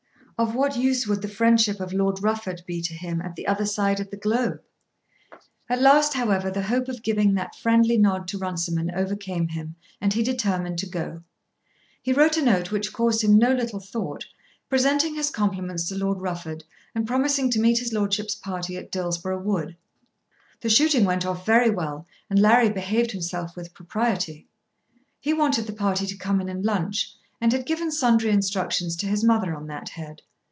Of 0.43 0.55
what 0.55 0.75
use 0.75 1.05
would 1.05 1.21
the 1.21 1.27
friendship 1.27 1.79
of 1.79 1.93
Lord 1.93 2.23
Rufford 2.23 2.63
be 2.65 2.81
to 2.81 2.95
him 2.95 3.21
at 3.21 3.35
the 3.35 3.45
other 3.45 3.67
side 3.67 3.99
of 3.99 4.09
the 4.09 4.17
globe? 4.17 4.59
At 5.69 5.79
last, 5.83 6.15
however, 6.15 6.49
the 6.49 6.63
hope 6.63 6.87
of 6.87 7.03
giving 7.03 7.35
that 7.35 7.53
friendly 7.55 7.95
nod 7.95 8.27
to 8.29 8.39
Runciman 8.39 8.89
overcame 8.89 9.49
him, 9.49 9.75
and 10.01 10.13
he 10.13 10.23
determined 10.23 10.79
to 10.79 10.89
go. 10.89 11.21
He 12.01 12.11
wrote 12.11 12.37
a 12.37 12.41
note, 12.41 12.71
which 12.71 12.91
caused 12.91 13.23
him 13.23 13.37
no 13.37 13.53
little 13.53 13.79
thought, 13.79 14.25
presenting 14.67 15.13
his 15.13 15.29
compliments 15.29 15.87
to 15.89 15.95
Lord 15.95 16.19
Rufford 16.21 16.63
and 16.95 17.05
promising 17.05 17.51
to 17.51 17.61
meet 17.61 17.77
his 17.77 17.93
lordship's 17.93 18.33
party 18.33 18.77
at 18.77 18.91
Dillsborough 18.91 19.43
Wood. 19.43 19.77
The 20.61 20.69
shooting 20.71 21.05
went 21.05 21.23
off 21.23 21.45
very 21.45 21.69
well 21.69 22.07
and 22.31 22.39
Larry 22.39 22.71
behaved 22.71 23.11
himself 23.11 23.55
with 23.55 23.75
propriety. 23.75 24.47
He 25.19 25.33
wanted 25.35 25.67
the 25.67 25.73
party 25.73 26.07
to 26.07 26.17
come 26.17 26.41
in 26.41 26.49
and 26.49 26.65
lunch, 26.65 27.13
and 27.39 27.53
had 27.53 27.67
given 27.67 27.91
sundry 27.91 28.31
instructions 28.31 28.95
to 28.95 29.05
his 29.05 29.23
mother 29.23 29.53
on 29.53 29.67
that 29.67 29.89
head. 29.89 30.23